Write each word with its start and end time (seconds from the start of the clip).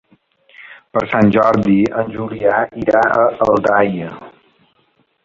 Per 0.95 1.01
Sant 1.11 1.27
Jordi 1.35 1.75
en 2.03 2.09
Julià 2.15 2.55
irà 2.85 3.03
a 3.19 3.29
Aldaia. 3.49 4.09